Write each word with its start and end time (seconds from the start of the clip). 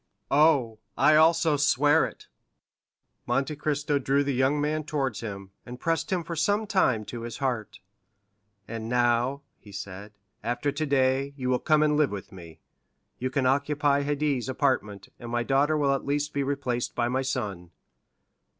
"Oh, 0.31 0.79
I 0.97 1.15
also 1.15 1.57
swear 1.57 2.07
it!" 2.07 2.27
Monte 3.27 3.55
Cristo 3.55 3.99
drew 3.99 4.23
the 4.23 4.33
young 4.33 4.59
man 4.59 4.83
towards 4.83 5.19
him, 5.19 5.51
and 5.63 5.79
pressed 5.79 6.11
him 6.11 6.23
for 6.23 6.35
some 6.35 6.65
time 6.65 7.05
to 7.05 7.21
his 7.21 7.37
heart. 7.37 7.81
"And 8.67 8.89
now," 8.89 9.43
he 9.59 9.71
said, 9.71 10.13
"after 10.43 10.71
today, 10.71 11.35
you 11.37 11.49
will 11.51 11.59
come 11.59 11.83
and 11.83 11.97
live 11.97 12.09
with 12.09 12.31
me; 12.31 12.61
you 13.19 13.29
can 13.29 13.45
occupy 13.45 14.01
Haydée's 14.03 14.49
apartment, 14.49 15.09
and 15.19 15.29
my 15.29 15.43
daughter 15.43 15.77
will 15.77 15.93
at 15.93 16.03
least 16.03 16.33
be 16.33 16.41
replaced 16.41 16.95
by 16.95 17.07
my 17.07 17.21
son." 17.21 17.69